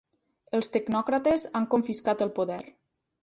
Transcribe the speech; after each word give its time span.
Els 0.59 0.69
tecnòcrates 0.75 1.45
han 1.59 1.69
confiscat 1.75 2.25
el 2.27 2.35
poder. 2.39 2.61